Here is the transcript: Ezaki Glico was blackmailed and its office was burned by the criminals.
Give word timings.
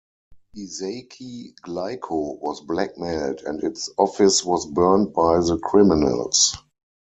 Ezaki 0.57 1.53
Glico 1.63 2.39
was 2.39 2.61
blackmailed 2.61 3.41
and 3.41 3.63
its 3.63 3.87
office 3.99 4.43
was 4.43 4.65
burned 4.65 5.13
by 5.13 5.37
the 5.37 5.59
criminals. 5.61 6.57